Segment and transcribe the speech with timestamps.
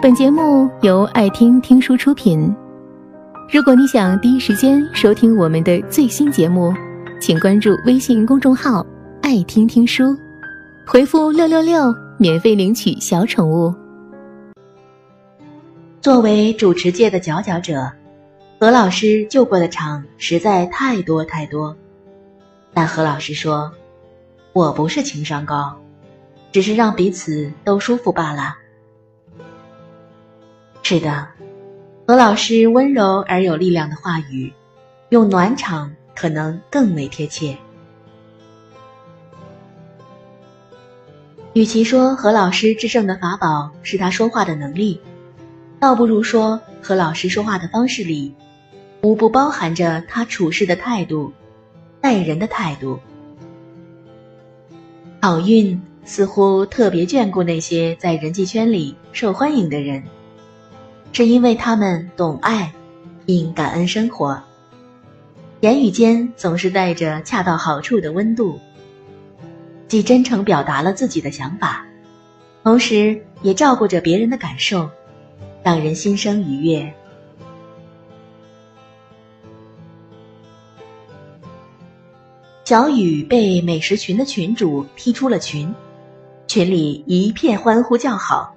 [0.00, 2.54] 本节目由爱听听书出品。
[3.50, 6.72] 如果你想第一时间收听我们的最新节目，
[7.20, 8.86] 请关注微信公众号
[9.20, 10.16] “爱听听书”，
[10.86, 13.74] 回复“六六六”免费领取小宠物。
[16.00, 17.90] 作为主持界的佼佼者，
[18.60, 21.76] 何老师救过的场实在太多太多。
[22.72, 23.72] 但何老师说
[24.54, 25.76] ：“我不是情商高，
[26.52, 28.54] 只是让彼此都舒服罢了。”
[30.90, 31.28] 是的，
[32.06, 34.54] 何老师温柔而有力量的话语，
[35.10, 37.58] 用暖场可能更为贴切。
[41.52, 44.98] 与其说何老师制胜的法宝是他说话的能力，
[45.78, 48.34] 倒不如说何老师说话的方式里，
[49.02, 51.34] 无不包含着他处事的态度。
[52.00, 52.98] 待人的态度，
[55.20, 60.02] 好运似乎特别眷顾那些在人际圈里受欢迎的人，
[61.12, 62.72] 是因为他们懂爱，
[63.26, 64.40] 并感恩生活，
[65.60, 68.60] 言语间总是带着恰到好处的温度，
[69.88, 71.84] 既真诚表达了自己的想法，
[72.62, 74.88] 同时也照顾着别人的感受，
[75.64, 76.94] 让人心生愉悦。
[82.64, 85.74] 小雨被美食群的群主踢出了群，
[86.46, 88.54] 群里一片欢呼叫好。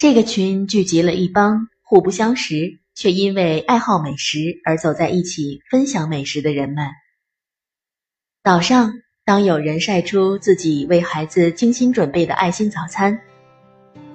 [0.00, 6.86] 这个群聚集了一帮互不相识却因为爱好美食而走在一起分享美食的人们。
[8.42, 8.94] 早上，
[9.26, 13.20] 当有人晒出自己为孩子精心准备的爱心早餐，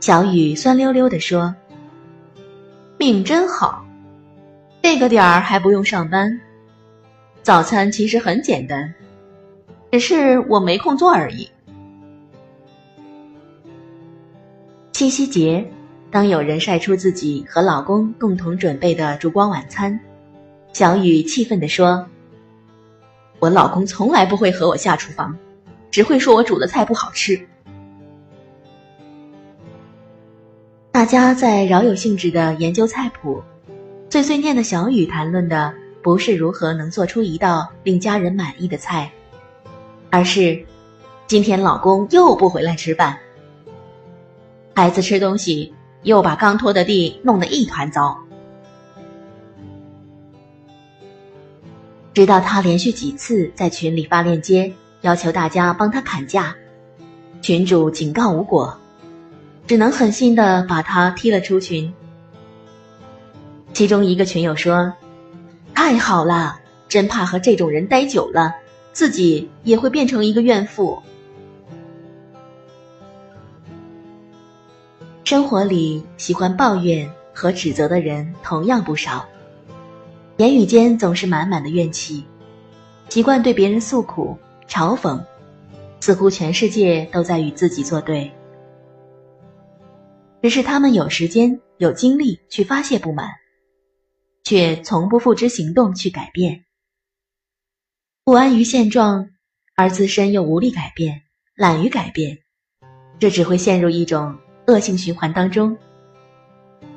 [0.00, 1.54] 小雨酸溜溜地说
[2.96, 3.86] ：“命真好，
[4.82, 6.40] 这个点儿还不用上班。”
[7.44, 8.94] 早餐其实很简单，
[9.92, 11.46] 只是我没空做而已。
[14.96, 15.70] 七夕节，
[16.10, 20.00] 当有人晒出自己和老公共同准备的烛光晚餐，
[20.72, 22.06] 小雨气愤地说
[23.38, 25.36] ：“我老公从来不会和我下厨房，
[25.90, 27.38] 只会说我煮的菜不好吃。”
[30.90, 33.42] 大家在饶有兴致的研究菜谱，
[34.08, 35.74] 碎碎念的小雨谈论的。
[36.02, 39.12] 不是如何能做出一道令家人满意的菜，
[40.08, 40.64] 而是
[41.26, 43.18] 今天老公又不回来吃饭，
[44.76, 45.72] 孩子吃东西
[46.02, 48.18] 又把刚拖的地弄得一团糟。
[52.12, 54.70] 直到他连续几次在群里发链接，
[55.00, 56.54] 要求大家帮他砍价，
[57.40, 58.78] 群主警告无果，
[59.66, 61.90] 只能狠心的把他踢了出群。
[63.72, 64.92] 其中一个群友说。
[65.74, 68.54] 太好了，真怕和这种人待久了，
[68.92, 71.00] 自己也会变成一个怨妇。
[75.26, 79.28] 生活里喜欢抱怨和指责的人同样不少，
[80.36, 82.24] 言语间总是满满的怨气，
[83.08, 84.38] 习惯对别人诉苦、
[84.68, 85.20] 嘲讽，
[85.98, 88.30] 似乎全世界都在与自己作对。
[90.42, 93.28] 只是他们有时间、有精力去发泄不满。
[94.44, 96.66] 却从不付之行动去改变，
[98.22, 99.30] 不安于现状，
[99.74, 101.22] 而自身又无力改变，
[101.56, 102.38] 懒于改变，
[103.18, 105.76] 这只会陷入一种恶性循环当中。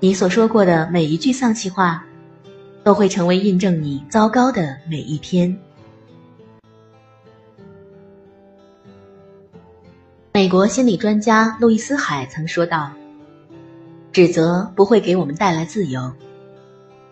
[0.00, 2.04] 你所说过的每一句丧气话，
[2.82, 5.56] 都会成为印证你糟糕的每一天。
[10.32, 12.90] 美国心理专家路易斯·海曾说道
[14.12, 16.12] ：“指责不会给我们带来自由。”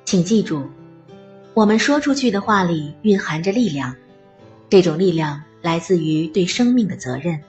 [0.04, 0.66] 请记住，
[1.54, 3.94] 我们说出去的话里蕴含着力量，
[4.69, 7.40] 这种力量来自于对生命的责任。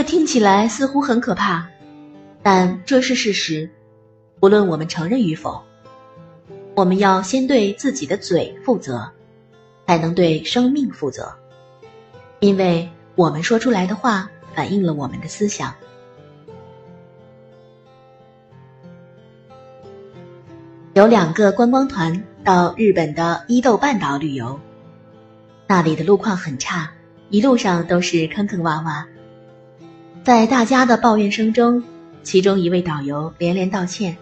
[0.00, 1.68] 这听起来似乎很可怕，
[2.42, 3.68] 但这是事实。
[4.40, 5.62] 无论我们承认与否，
[6.74, 9.10] 我们要先对自己的嘴负责，
[9.86, 11.30] 才能对生命负责，
[12.38, 15.74] 因为我们说出来的话反映了我们的思想。
[20.94, 24.58] 有两个观光团到日本的伊豆半岛旅游，
[25.66, 26.90] 那里的路况很差，
[27.28, 29.04] 一路上都是坑坑洼洼。
[30.22, 31.82] 在大家的抱怨声中，
[32.22, 34.16] 其中一位导游连连道歉：“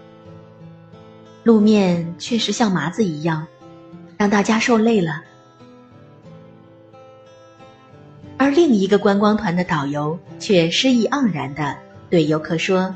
[1.42, 3.46] 路面确实像麻子一样，
[4.16, 5.22] 让大家受累了。”
[8.38, 11.76] 而另一个观光团的导游却诗意盎然地
[12.08, 12.94] 对游客说。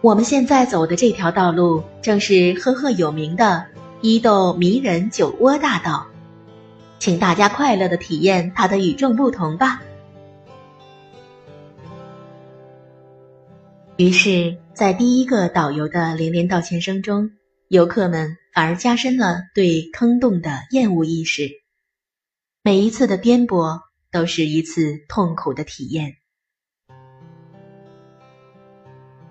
[0.00, 3.64] 我们现在走的这条道路，正是赫赫有名的
[4.00, 6.08] 伊豆迷人酒窝大道，
[6.98, 9.80] 请大家快乐的体验它的与众不同吧。
[13.98, 17.30] 于是，在第一个导游的连连道歉声中，
[17.68, 21.48] 游客们反而加深了对坑洞的厌恶意识。
[22.62, 23.80] 每一次的颠簸，
[24.12, 26.16] 都是一次痛苦的体验。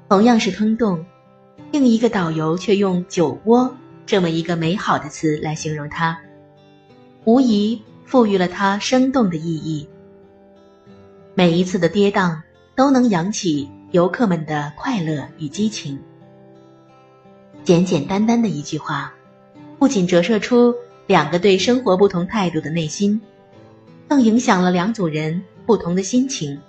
[0.09, 1.05] 同样是坑洞，
[1.71, 3.77] 另一个导游却用“酒窝”
[4.07, 6.19] 这么一个美好的词来形容它，
[7.23, 9.87] 无疑赋予了它生动的意义。
[11.35, 12.41] 每一次的跌宕，
[12.75, 13.69] 都能扬起。
[13.95, 15.97] 游客们的快乐与激情，
[17.63, 19.13] 简简单单的一句话，
[19.79, 20.75] 不仅折射出
[21.07, 23.21] 两个对生活不同态度的内心，
[24.09, 26.59] 更影响了两组人不同的心情。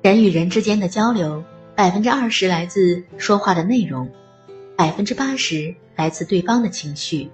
[0.00, 1.44] 人与人之间的交流，
[1.74, 4.10] 百分之二十来自说话的内容，
[4.74, 7.30] 百分之八十来自对方的情绪。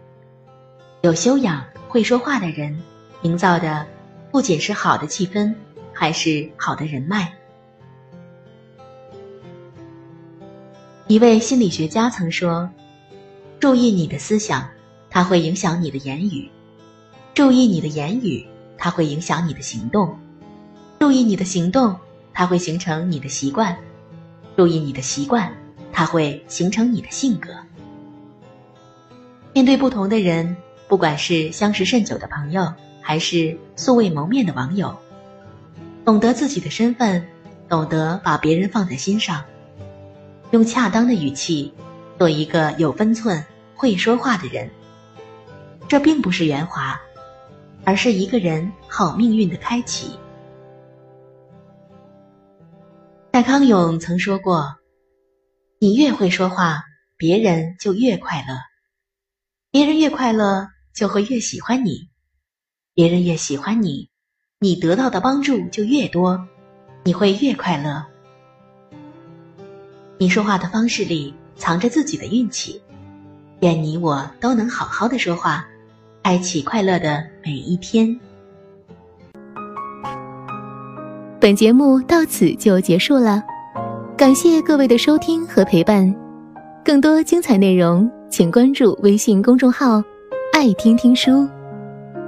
[1.02, 2.82] 有修养、会说话的人，
[3.22, 3.86] 营造的。
[4.30, 5.54] 不仅是好的气氛，
[5.92, 7.32] 还是好的人脉。
[11.06, 12.68] 一位心理学家曾说
[13.58, 14.68] ：“注意你的思想，
[15.08, 16.50] 它会影响你的言语；
[17.32, 18.46] 注意你的言语，
[18.76, 20.08] 它会影响你的行动；
[20.98, 21.96] 注意你的行动，
[22.34, 23.74] 它会形成你的习惯；
[24.54, 25.50] 注意你的习惯，
[25.90, 27.48] 它会形成你的性格。”
[29.54, 30.54] 面对不同的人，
[30.86, 32.70] 不管是相识甚久的朋友。
[33.08, 34.94] 还是素未谋面的网友，
[36.04, 37.26] 懂得自己的身份，
[37.66, 39.42] 懂得把别人放在心上，
[40.50, 41.72] 用恰当的语气，
[42.18, 43.42] 做一个有分寸、
[43.74, 44.68] 会说话的人。
[45.88, 47.00] 这并不是圆滑，
[47.82, 50.18] 而是一个人好命运的开启。
[53.30, 54.76] 戴康永曾说过
[55.80, 56.84] ：“你越会说话，
[57.16, 58.54] 别人就越快乐；
[59.70, 62.10] 别人越快乐，就会越喜欢你。”
[62.98, 64.08] 别人越喜欢你，
[64.58, 66.44] 你得到的帮助就越多，
[67.04, 68.04] 你会越快乐。
[70.18, 72.82] 你说话的方式里藏着自己的运气，
[73.60, 75.64] 愿你我都能好好的说话，
[76.24, 78.18] 开启快乐的每一天。
[81.38, 83.40] 本节目到此就结束了，
[84.16, 86.12] 感谢各位的收听和陪伴。
[86.84, 90.02] 更多精彩内容，请关注微信公众号
[90.52, 91.48] “爱听听书”。